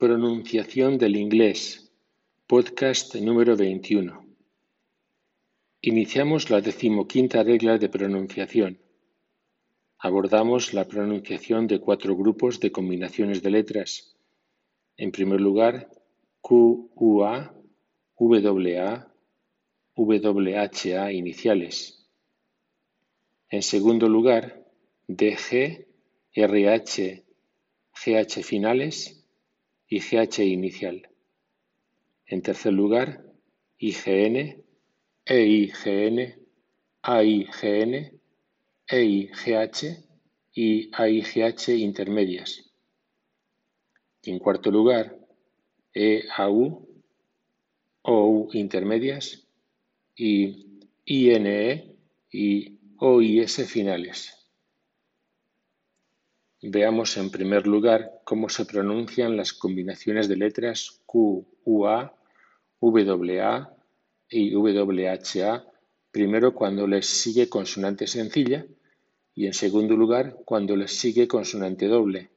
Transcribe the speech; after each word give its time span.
Pronunciación 0.00 0.96
del 0.96 1.16
inglés. 1.16 1.90
Podcast 2.46 3.16
número 3.16 3.56
21. 3.56 4.24
Iniciamos 5.80 6.50
la 6.50 6.60
decimoquinta 6.60 7.42
regla 7.42 7.78
de 7.78 7.88
pronunciación. 7.88 8.78
Abordamos 9.98 10.72
la 10.72 10.84
pronunciación 10.86 11.66
de 11.66 11.80
cuatro 11.80 12.14
grupos 12.14 12.60
de 12.60 12.70
combinaciones 12.70 13.42
de 13.42 13.50
letras. 13.50 14.16
En 14.96 15.10
primer 15.10 15.40
lugar, 15.40 15.90
Q, 16.42 16.92
U, 16.94 17.24
A, 17.24 17.52
W, 18.16 18.78
A, 18.78 19.12
W, 19.96 20.58
H, 20.58 20.96
A 20.96 21.10
iniciales. 21.10 22.08
En 23.50 23.64
segundo 23.64 24.08
lugar, 24.08 24.64
DG, 25.08 25.88
RH, 26.34 27.24
GH 27.92 28.44
finales 28.44 29.17
y 29.88 30.00
GH 30.00 30.44
inicial. 30.44 31.08
En 32.26 32.42
tercer 32.42 32.72
lugar, 32.72 33.24
IGN, 33.78 34.62
EIGN, 35.24 36.34
AIGN, 37.02 38.20
EIGH 38.86 40.04
y 40.54 40.90
AIGH 40.92 41.68
intermedias. 41.78 42.70
En 44.24 44.38
cuarto 44.38 44.70
lugar, 44.70 45.16
EAU, 45.94 46.86
OU 48.02 48.50
intermedias 48.52 49.46
y 50.16 50.80
INE 51.04 51.96
y 52.30 52.78
OIS 52.98 53.66
finales. 53.70 54.37
Veamos 56.60 57.16
en 57.16 57.30
primer 57.30 57.68
lugar 57.68 58.20
cómo 58.24 58.48
se 58.48 58.64
pronuncian 58.64 59.36
las 59.36 59.52
combinaciones 59.52 60.28
de 60.28 60.36
letras 60.36 61.00
Q, 61.06 61.46
UA, 61.64 62.14
WA 62.80 63.76
y 64.28 64.54
WHA, 64.56 65.64
primero 66.10 66.54
cuando 66.54 66.86
les 66.88 67.06
sigue 67.06 67.48
consonante 67.48 68.08
sencilla 68.08 68.66
y 69.34 69.46
en 69.46 69.54
segundo 69.54 69.96
lugar 69.96 70.36
cuando 70.44 70.74
les 70.74 70.92
sigue 70.98 71.28
consonante 71.28 71.86
doble. 71.86 72.30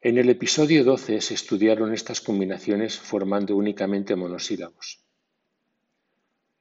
En 0.00 0.18
el 0.18 0.30
episodio 0.30 0.84
12 0.84 1.20
se 1.20 1.34
estudiaron 1.34 1.92
estas 1.92 2.20
combinaciones 2.20 2.96
formando 2.96 3.56
únicamente 3.56 4.14
monosílabos. 4.14 5.05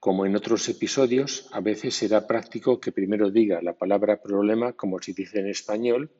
Como 0.06 0.28
en 0.28 0.36
otros 0.36 0.70
episodios, 0.70 1.50
a 1.52 1.61
veces 1.61 1.95
será 1.95 2.28
práctico 2.28 2.80
que 2.80 2.92
primero 2.92 3.31
diga 3.31 3.59
la 3.64 3.73
palabra 3.73 4.22
problema 4.22 4.73
como 4.73 5.02
se 5.02 5.14
dice 5.14 5.39
en 5.39 5.47
español, 5.47 6.12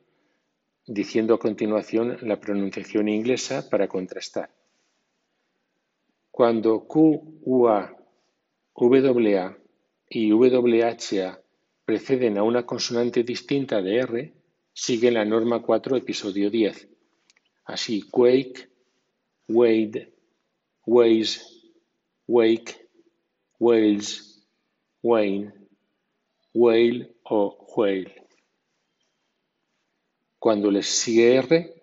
diciendo 0.88 1.34
a 1.34 1.38
continuación 1.38 2.18
la 2.22 2.40
pronunciación 2.40 3.08
inglesa 3.08 3.70
para 3.70 3.86
contrastar. 3.86 4.50
Cuando 6.32 6.80
Q, 6.88 7.38
UA, 7.44 7.96
WA 8.74 9.56
y 10.08 10.32
WHA 10.32 11.40
preceden 11.84 12.38
a 12.38 12.42
una 12.42 12.66
consonante 12.66 13.22
distinta 13.22 13.80
de 13.80 13.98
R, 13.98 14.34
sigue 14.72 15.12
la 15.12 15.24
norma 15.24 15.62
4, 15.62 15.96
episodio 15.96 16.50
10. 16.50 16.88
Así, 17.66 18.02
quake, 18.10 18.68
wade, 19.46 20.12
ways, 20.84 21.70
wake, 22.26 22.85
Wales, 23.58 24.46
Wayne, 25.02 25.52
Whale 26.52 27.16
o 27.24 27.56
Whale. 27.74 28.28
Cuando 30.38 30.70
sigue 30.82 31.36
R, 31.36 31.82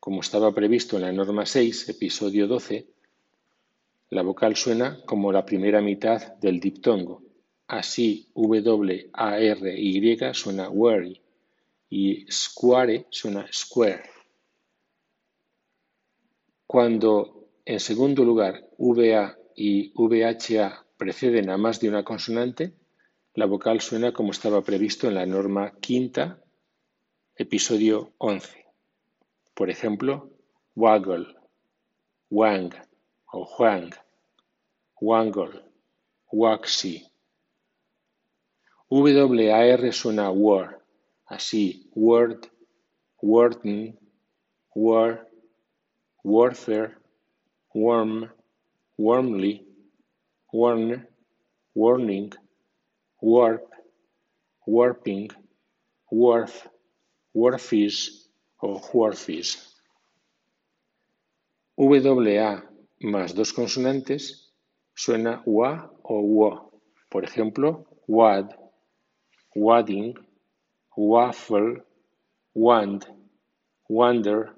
como 0.00 0.20
estaba 0.20 0.52
previsto 0.52 0.96
en 0.96 1.02
la 1.02 1.12
norma 1.12 1.46
6, 1.46 1.90
episodio 1.90 2.48
12, 2.48 2.86
la 4.10 4.22
vocal 4.22 4.56
suena 4.56 5.00
como 5.06 5.30
la 5.30 5.44
primera 5.44 5.80
mitad 5.80 6.34
del 6.38 6.58
diptongo. 6.58 7.22
Así, 7.68 8.28
W, 8.34 9.10
A, 9.12 9.38
R, 9.38 9.80
Y 9.80 10.18
suena 10.34 10.68
worry 10.68 11.20
y 11.88 12.26
square 12.30 13.06
suena 13.10 13.46
square. 13.52 14.02
Cuando, 16.66 17.48
en 17.64 17.78
segundo 17.78 18.24
lugar, 18.24 18.68
VA 18.78 19.36
y 19.54 19.92
VHA 19.94 20.85
preceden 20.96 21.50
a 21.50 21.56
más 21.56 21.80
de 21.80 21.88
una 21.88 22.04
consonante, 22.04 22.72
la 23.34 23.46
vocal 23.46 23.80
suena 23.80 24.12
como 24.12 24.30
estaba 24.30 24.62
previsto 24.62 25.08
en 25.08 25.14
la 25.14 25.26
norma 25.26 25.74
quinta, 25.80 26.40
episodio 27.34 28.12
11. 28.18 28.66
Por 29.54 29.70
ejemplo, 29.70 30.30
waggle, 30.74 31.26
wang 32.30 32.72
o 33.32 33.44
huang, 33.44 33.90
wangle, 35.00 35.62
waxy. 36.32 37.06
WAR 38.88 39.92
suena 39.92 40.30
war, 40.30 40.80
así 41.26 41.90
word, 41.94 42.46
wording, 43.20 43.98
war, 44.74 45.28
warfare, 46.22 46.96
worm, 47.74 48.30
warmly, 48.96 49.65
warner, 50.52 51.08
warning, 51.74 52.32
warp, 53.20 53.72
warping, 54.66 55.28
wharf, 56.10 56.68
wharfish 57.34 58.10
o 58.62 58.78
wharfish. 58.92 59.58
WA 61.76 62.62
más 63.00 63.34
dos 63.34 63.52
consonantes 63.52 64.52
suena 64.94 65.42
wa 65.44 65.90
o 66.02 66.20
wo. 66.22 66.80
Por 67.10 67.24
ejemplo, 67.24 67.84
wad, 68.06 68.54
wadding, 69.54 70.14
waffle, 70.96 71.82
wand, 72.54 73.06
wonder, 73.88 74.54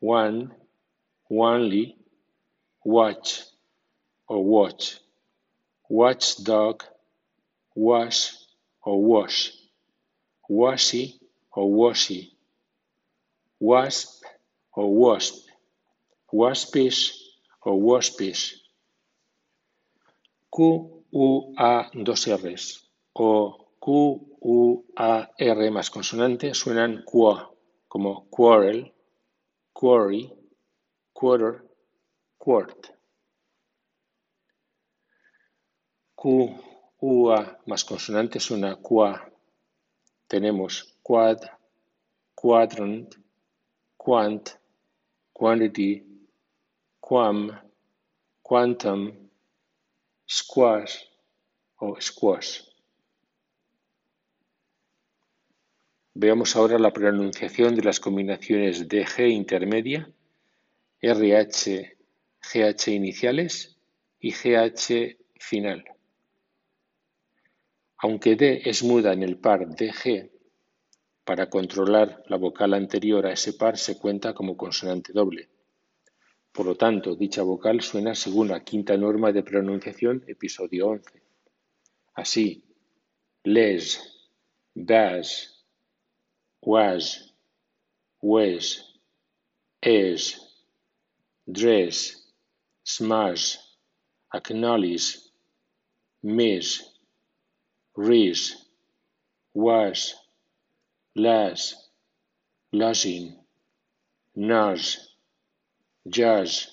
one, 0.00 0.54
only, 1.30 1.96
watch 2.84 3.55
o 4.28 4.38
watch, 4.38 5.00
watchdog, 5.88 6.82
wash 7.74 8.32
o 8.84 8.96
wash, 8.96 9.52
washy 10.48 11.20
o 11.54 11.64
washy, 11.66 12.36
wasp 13.60 14.24
o 14.76 14.86
wasp, 14.86 15.48
waspish 16.32 17.12
o 17.64 17.72
waspish. 17.76 18.54
Q, 20.50 21.04
U, 21.12 21.54
A, 21.58 21.90
dos 21.92 22.26
R's. 22.28 22.88
O 23.14 23.66
Q, 23.78 24.36
U, 24.40 24.84
A, 24.96 25.28
R 25.38 25.70
más 25.70 25.90
consonante 25.90 26.54
suenan 26.54 27.02
qua, 27.04 27.50
como 27.88 28.26
quarrel, 28.30 28.92
quarry, 29.72 30.32
quarter, 31.12 31.64
quart. 32.38 32.95
Q, 36.26 36.50
UA 37.02 37.60
más 37.66 37.84
consonante 37.84 38.40
suena 38.40 38.74
qua. 38.74 39.30
Tenemos 40.26 40.98
quad, 41.00 41.38
quadrant, 42.34 43.14
quant, 43.96 44.50
quantity, 45.32 46.04
quam, 46.98 47.52
quantum, 48.42 49.12
squash 50.28 50.96
o 51.76 51.96
squash. 52.00 52.60
Veamos 56.14 56.56
ahora 56.56 56.76
la 56.80 56.92
pronunciación 56.92 57.76
de 57.76 57.84
las 57.84 58.00
combinaciones 58.00 58.88
DG 58.88 59.28
intermedia, 59.28 60.10
RH, 61.00 61.96
GH 62.40 62.88
iniciales 62.88 63.76
y 64.18 64.32
GH 64.32 65.18
final. 65.38 65.95
Aunque 67.98 68.36
D 68.36 68.62
es 68.64 68.82
muda 68.82 69.12
en 69.12 69.22
el 69.22 69.38
par 69.38 69.68
DG, 69.68 70.30
para 71.24 71.50
controlar 71.50 72.22
la 72.28 72.36
vocal 72.36 72.74
anterior 72.74 73.26
a 73.26 73.32
ese 73.32 73.54
par 73.54 73.76
se 73.76 73.98
cuenta 73.98 74.32
como 74.32 74.56
consonante 74.56 75.12
doble. 75.12 75.48
Por 76.52 76.66
lo 76.66 76.76
tanto, 76.76 77.16
dicha 77.16 77.42
vocal 77.42 77.80
suena 77.80 78.14
según 78.14 78.48
la 78.48 78.62
quinta 78.62 78.96
norma 78.96 79.32
de 79.32 79.42
pronunciación, 79.42 80.24
episodio 80.26 80.88
11. 80.88 81.22
Así, 82.14 82.64
les, 83.42 84.00
das, 84.74 85.66
was, 86.60 87.34
wes, 88.22 89.00
es, 89.80 90.40
dress, 91.44 92.32
smash, 92.84 93.56
acknowledge, 94.30 95.18
miss, 96.22 96.95
Reese, 97.96 98.54
was, 99.54 100.14
las, 101.14 101.90
lodging, 102.70 103.38
nudge, 104.34 104.98
judge, 106.04 106.68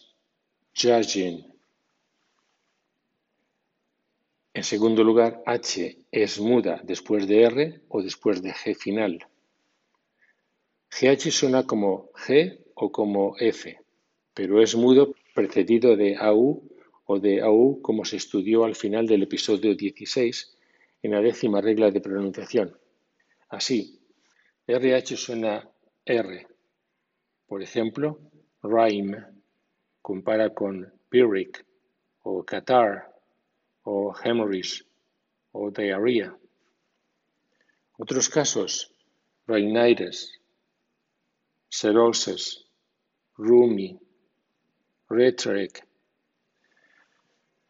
judging. 0.73 1.45
En 4.53 4.63
segundo 4.65 5.03
lugar, 5.03 5.41
H 5.45 5.97
es 6.11 6.39
muda 6.41 6.81
después 6.83 7.25
de 7.25 7.43
R 7.43 7.81
o 7.87 8.03
después 8.03 8.41
de 8.41 8.51
G 8.51 8.75
final. 8.75 9.25
GH 10.91 11.31
suena 11.31 11.63
como 11.63 12.11
G 12.11 12.59
o 12.75 12.91
como 12.91 13.37
F, 13.39 13.79
pero 14.33 14.61
es 14.61 14.75
mudo 14.75 15.15
precedido 15.33 15.95
de 15.95 16.17
AU 16.17 16.69
o 17.05 17.19
de 17.19 17.41
AU 17.41 17.81
como 17.81 18.03
se 18.03 18.17
estudió 18.17 18.65
al 18.65 18.75
final 18.75 19.07
del 19.07 19.23
episodio 19.23 19.73
16 19.73 20.57
en 21.03 21.11
la 21.11 21.21
décima 21.21 21.61
regla 21.61 21.91
de 21.91 22.01
pronunciación. 22.01 22.75
Así, 23.49 23.99
RH 24.65 25.17
suena 25.17 25.69
R. 26.05 26.47
Por 27.45 27.61
ejemplo, 27.61 28.19
rhyme 28.63 29.23
compara 30.01 30.53
con 30.53 30.91
Pyrrhic 31.09 31.65
o 32.23 32.43
Qatar 32.43 33.13
o 33.83 34.13
hemorrhage 34.23 34.85
o 35.51 35.69
diarrhea. 35.69 36.35
Otros 37.97 38.29
casos, 38.29 38.91
rhinitis, 39.45 40.39
cirrhosis, 41.69 42.65
rumi, 43.37 43.99
rhetoric. 45.09 45.85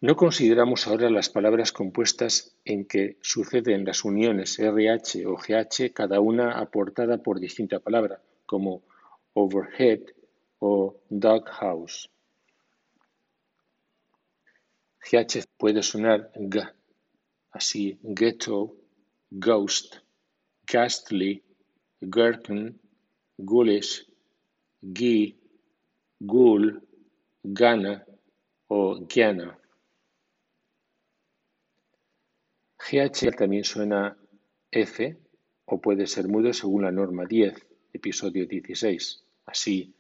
No 0.04 0.18
consideramos 0.18 0.86
ahora 0.86 1.10
las 1.10 1.30
palabras 1.30 1.72
compuestas 1.72 2.58
en 2.66 2.84
que 2.84 3.16
suceden 3.22 3.86
las 3.86 4.04
uniones 4.04 4.60
RH 4.60 5.26
o 5.26 5.38
GH, 5.38 5.94
cada 5.94 6.20
una 6.20 6.60
aportada 6.60 7.20
por 7.20 7.40
distinta 7.40 7.80
palabra, 7.80 8.22
como 8.46 8.84
overhead 9.32 10.02
o 10.60 10.98
doghouse. 11.10 12.10
GH 15.10 15.46
puede 15.56 15.82
sonar 15.82 16.34
G, 16.34 16.70
así 17.52 17.98
ghetto, 18.04 18.76
ghost, 19.32 20.00
ghastly, 20.70 21.42
gherkin, 22.02 22.78
ghoulish, 23.38 24.06
ghee, 24.82 25.38
ghoul, 26.20 26.82
gana 27.42 28.04
o 28.68 29.08
Giana. 29.08 29.58
GH 32.94 33.36
también 33.36 33.64
suena 33.64 34.16
F 34.70 35.18
o 35.66 35.82
puede 35.82 36.06
ser 36.06 36.28
mudo 36.28 36.54
según 36.54 36.84
la 36.84 36.92
norma. 36.92 37.26
10, 37.26 37.56
episodio 37.92 38.46
16, 38.46 39.26
así. 39.48 39.96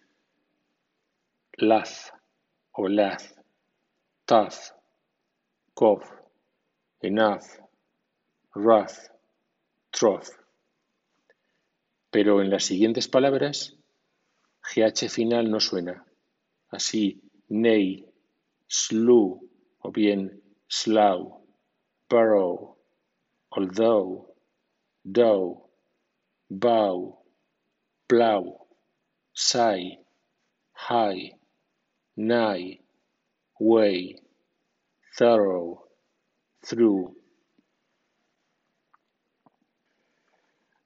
Lath 1.54 2.12
o 2.74 2.88
lath, 2.88 3.36
tough, 4.26 4.76
cough, 5.74 6.06
enough, 7.00 7.44
wrath, 8.54 9.10
trough. 9.90 10.30
Pero 12.12 12.44
en 12.44 12.52
las 12.52 12.64
siguientes 12.64 13.08
palabras, 13.08 13.76
GH 14.62 15.10
final 15.10 15.50
no 15.50 15.60
suena. 15.60 16.06
Así, 16.70 17.24
nay, 17.50 18.06
slew 18.68 19.50
o 19.80 19.92
bien 19.92 20.44
slough, 20.68 21.42
burrow, 22.08 22.83
although, 23.56 24.34
dough, 25.04 25.70
bow, 26.50 27.20
plow, 28.08 28.68
sigh, 29.34 29.98
high, 30.74 31.32
nigh, 32.18 32.80
way, 33.60 34.16
thorough, 35.18 35.84
through. 36.66 37.16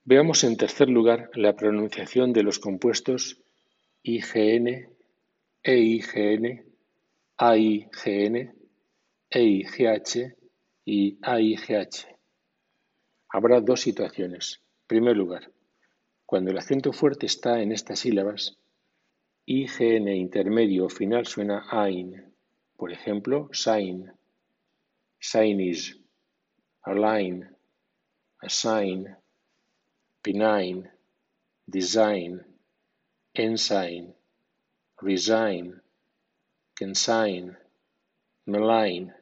Veamos 0.03 0.43
en 0.43 0.55
tercer 0.55 0.89
lugar 0.89 1.29
la 1.33 1.53
pronunciación 1.53 2.31
de 2.31 2.43
los 2.43 2.59
compuestos 2.59 3.41
IGN, 4.03 4.87
EIGN, 5.63 6.63
AIGN, 7.37 8.53
EIGH 9.29 10.35
y 10.85 11.17
AIGH. 11.21 12.16
Habrá 13.29 13.61
dos 13.61 13.81
situaciones. 13.81 14.61
En 14.81 14.87
primer 14.87 15.17
lugar, 15.17 15.51
cuando 16.25 16.51
el 16.51 16.57
acento 16.57 16.93
fuerte 16.93 17.25
está 17.25 17.61
en 17.61 17.71
estas 17.71 17.99
sílabas, 17.99 18.57
IGN 19.45 20.09
intermedio 20.09 20.85
o 20.85 20.89
final 20.89 21.25
suena 21.25 21.65
AIN. 21.69 22.33
Por 22.75 22.91
ejemplo, 22.91 23.49
sign, 23.53 24.11
signage, 25.19 25.95
align, 26.83 27.49
assign, 28.39 29.15
benign, 30.23 30.89
design, 31.65 32.45
ensign, 33.33 34.13
resign, 35.01 35.81
consign, 36.77 37.57
malign. 38.45 39.13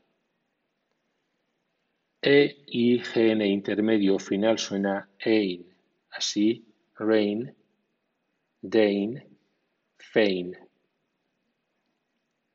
E 2.28 2.66
y 2.66 2.98
gn 2.98 3.40
intermedio 3.44 4.18
final 4.18 4.58
suena 4.58 5.08
ein, 5.20 5.64
así 6.10 6.66
rain, 6.98 7.56
dain, 8.64 9.22
fein. 10.00 10.58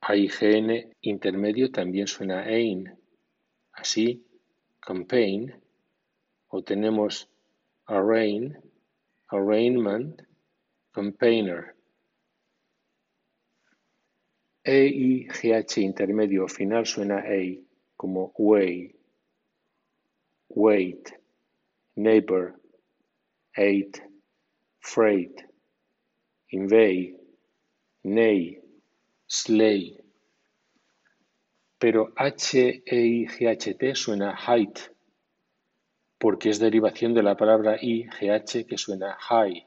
AIGN 0.01 0.97
intermedio 1.03 1.71
también 1.71 2.09
suena 2.09 2.43
ein, 2.43 2.99
así 3.71 4.27
campaign, 4.81 5.55
o 6.49 6.65
tenemos 6.65 7.29
arraign, 7.87 8.59
arraignment, 9.29 10.21
campaigner. 10.91 11.77
E 14.65 14.87
y 14.87 15.29
GH 15.29 15.79
intermedio 15.79 16.49
final 16.49 16.87
suena 16.87 17.25
EI, 17.25 17.65
como 17.97 18.33
way, 18.37 19.00
wait, 20.51 21.13
neighbor, 21.97 22.55
eight, 23.57 24.03
freight, 24.81 25.45
invade, 26.51 27.17
nay, 28.05 28.61
slay. 29.27 29.97
Pero 31.79 32.13
H-E-I-G-H-T 32.17 33.95
suena 33.95 34.37
height, 34.37 34.79
porque 36.19 36.51
es 36.51 36.59
derivación 36.59 37.15
de 37.15 37.23
la 37.23 37.37
palabra 37.37 37.79
I-G-H 37.81 38.67
que 38.67 38.77
suena 38.77 39.17
high. 39.19 39.67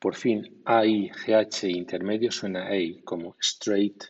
Por 0.00 0.14
fin, 0.14 0.62
A-I-G-H 0.64 1.68
intermedio 1.68 2.30
suena 2.30 2.68
A, 2.68 3.02
como 3.04 3.36
straight, 3.40 4.04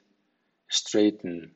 straighten. 0.68 1.54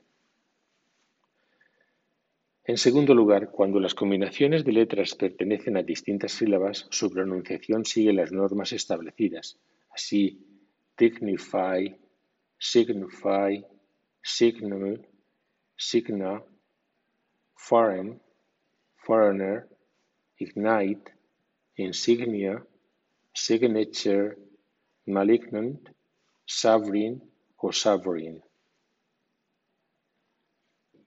En 2.64 2.76
segundo 2.76 3.14
lugar, 3.14 3.50
cuando 3.50 3.80
las 3.80 3.94
combinaciones 3.94 4.64
de 4.64 4.72
letras 4.72 5.14
pertenecen 5.14 5.76
a 5.76 5.82
distintas 5.82 6.32
sílabas, 6.32 6.86
su 6.90 7.10
pronunciación 7.10 7.84
sigue 7.84 8.12
las 8.12 8.32
normas 8.32 8.72
establecidas. 8.72 9.58
Así, 9.90 10.46
dignify, 10.96 11.96
signify, 12.58 13.64
signal, 14.22 15.08
signa, 15.76 16.44
foreign, 17.56 18.20
foreigner, 19.06 19.66
ignite, 20.38 21.12
insignia, 21.76 22.62
signature, 23.32 24.36
malignant, 25.06 25.88
sovereign 26.44 27.22
o 27.56 27.72
sovereign. 27.72 28.42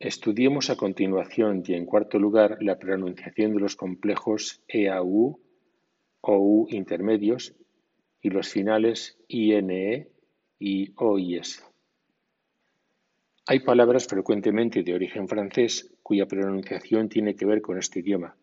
Estudiemos 0.03 0.69
a 0.69 0.75
continuación 0.75 1.63
y 1.65 1.75
en 1.75 1.85
cuarto 1.85 2.19
lugar 2.19 2.57
la 2.59 2.77
pronunciación 2.77 3.53
de 3.53 3.61
los 3.61 3.77
complejos 3.77 4.61
EAU 4.67 5.39
o 6.19 6.37
U 6.37 6.67
intermedios 6.71 7.55
y 8.21 8.29
los 8.29 8.49
finales 8.49 9.17
INE 9.29 10.09
y 10.59 10.91
OIS. 10.97 11.63
Hay 13.45 13.61
palabras 13.61 14.05
frecuentemente 14.05 14.83
de 14.83 14.93
origen 14.93 15.29
francés 15.29 15.95
cuya 16.03 16.25
pronunciación 16.25 17.07
tiene 17.07 17.33
que 17.37 17.45
ver 17.45 17.61
con 17.61 17.77
este 17.77 18.01
idioma. 18.01 18.35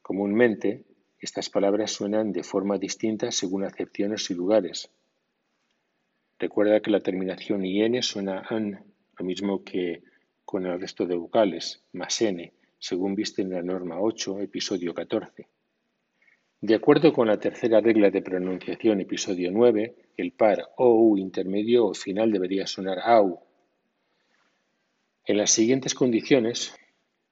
Comúnmente, 0.00 0.86
estas 1.18 1.50
palabras 1.50 1.90
suenan 1.90 2.32
de 2.32 2.42
forma 2.42 2.78
distinta 2.78 3.30
según 3.32 3.64
acepciones 3.64 4.30
y 4.30 4.34
lugares. 4.34 4.90
Recuerda 6.38 6.80
que 6.80 6.90
la 6.90 7.00
terminación 7.00 7.66
IN 7.66 8.02
suena 8.02 8.46
AN, 8.48 8.82
lo 9.18 9.24
mismo 9.26 9.62
que 9.62 10.10
con 10.52 10.66
el 10.66 10.78
resto 10.78 11.06
de 11.06 11.16
vocales, 11.16 11.82
más 11.94 12.20
n, 12.20 12.52
según 12.78 13.14
viste 13.14 13.40
en 13.40 13.52
la 13.52 13.62
norma 13.62 13.98
8, 13.98 14.38
episodio 14.40 14.92
14. 14.92 15.48
De 16.60 16.74
acuerdo 16.74 17.10
con 17.14 17.28
la 17.28 17.40
tercera 17.40 17.80
regla 17.80 18.10
de 18.10 18.20
pronunciación, 18.20 19.00
episodio 19.00 19.50
9, 19.50 19.94
el 20.18 20.32
par 20.32 20.68
OU 20.76 21.16
intermedio 21.16 21.86
o 21.86 21.94
final 21.94 22.30
debería 22.30 22.66
sonar 22.66 22.98
AU. 23.02 23.40
En 25.24 25.38
las 25.38 25.50
siguientes 25.52 25.94
condiciones, 25.94 26.76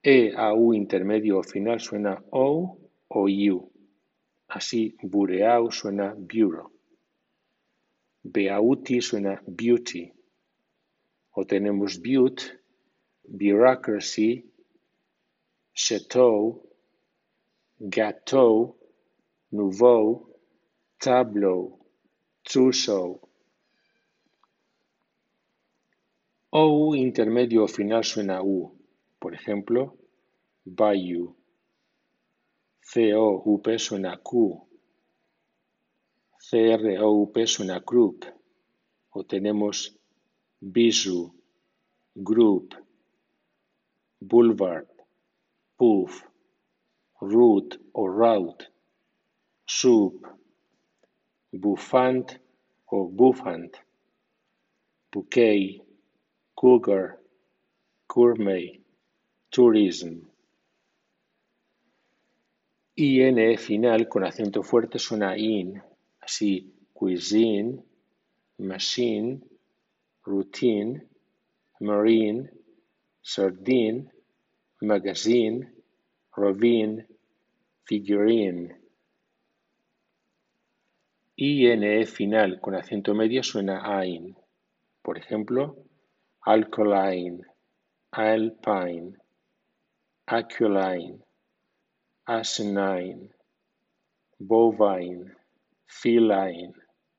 E 0.01 0.33
AU 0.35 0.73
intermedio 0.73 1.37
o 1.37 1.43
final 1.43 1.79
suena 1.79 2.23
OU 2.31 2.89
o 3.07 3.27
U. 3.29 3.71
Así, 4.47 4.97
bureau 5.03 5.69
suena 5.71 6.15
bureau. 6.17 6.71
Beauty 8.23 8.99
suena 8.99 9.43
beauty. 9.45 10.11
O 11.33 11.45
tenemos 11.45 12.01
butte, 12.01 12.60
bureaucracy, 13.31 14.45
chateau, 15.73 16.67
gâteau, 17.79 18.75
nouveau, 19.51 20.29
tableau, 20.99 21.79
trousseau. 22.43 23.21
O 26.51 26.93
intermedio 26.95 27.67
final 27.67 28.03
suena 28.03 28.43
U, 28.43 28.75
por 29.17 29.33
ejemplo, 29.33 29.97
bayou. 30.65 31.35
COUP 32.83 33.79
suena 33.79 34.17
Q. 34.17 34.67
CROUP 36.49 37.47
suena 37.47 37.79
Group. 37.79 38.25
O 39.13 39.23
tenemos 39.23 39.97
bisu, 40.59 41.33
group. 42.15 42.75
Boulevard, 44.21 44.87
puff, 45.77 46.23
route 47.21 47.79
o 47.93 48.05
route, 48.05 48.67
soup, 49.65 50.27
bouffant 51.51 52.39
o 52.91 53.07
bouffant, 53.07 53.71
bouquet, 55.11 55.81
cougar, 56.55 57.17
gourmet, 58.07 58.79
tourism. 59.49 60.29
IN 62.95 63.57
final 63.57 64.07
con 64.07 64.23
acento 64.23 64.61
fuerte 64.61 64.99
suena 64.99 65.35
in, 65.35 65.81
así 66.19 66.71
cuisine, 66.93 67.81
machine, 68.59 69.41
routine, 70.25 71.07
marine, 71.79 72.60
sardine, 73.21 74.11
magazine, 74.81 75.71
rovine, 76.35 77.07
figurine. 77.83 78.77
INE 81.35 82.05
final 82.05 82.59
con 82.59 82.75
acento 82.75 83.13
medio 83.13 83.41
suena 83.43 83.81
AIN. 83.99 84.35
Por 85.01 85.17
ejemplo, 85.17 85.75
alkaline, 86.45 87.41
alpine, 88.11 89.17
aquiline, 90.27 91.19
asinine, 92.25 93.29
bovine, 94.37 95.35
feline, 95.85 96.73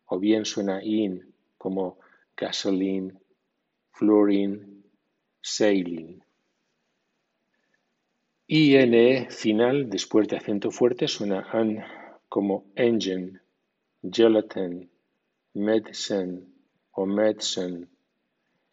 o 0.06 0.18
bien 0.18 0.44
suena 0.44 0.80
in 0.82 1.34
como 1.58 1.98
gasoline, 2.36 3.12
fluorine, 3.92 4.71
saline. 5.42 6.22
INE 8.46 9.28
final 9.30 9.88
después 9.88 10.28
de 10.28 10.36
acento 10.36 10.70
fuerte 10.70 11.08
suena 11.08 11.46
an 11.52 11.84
como 12.28 12.64
engine, 12.76 13.40
gelatin, 14.02 14.90
medicine 15.54 16.42
o 16.92 17.06
medicine, 17.06 17.88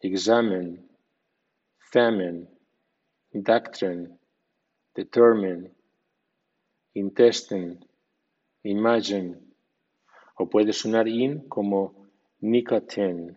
examine, 0.00 0.78
famine, 1.92 2.46
doctrine, 3.32 4.18
determine, 4.94 5.70
intestine, 6.94 7.78
imagine, 8.62 9.38
o 10.36 10.48
puede 10.48 10.72
sonar 10.72 11.08
in 11.08 11.48
como 11.48 12.08
nicotine. 12.40 13.36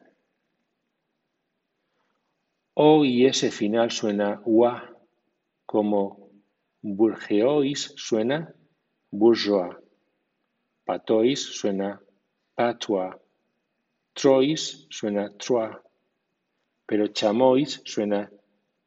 O 2.76 3.06
y 3.06 3.26
S 3.28 3.52
final 3.52 3.92
suena 3.92 4.42
UA, 4.46 4.90
como 5.68 6.32
burgeois 6.82 7.94
suena 7.96 8.52
bourgeois, 9.12 9.78
patois 10.84 11.36
suena 11.36 12.02
patois, 12.56 13.14
trois 14.16 14.88
suena 14.90 15.30
trois, 15.38 15.72
pero 16.88 17.08
chamois 17.14 17.80
suena 17.86 18.28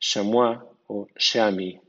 chamois 0.00 0.58
o 0.88 1.06
chami. 1.16 1.80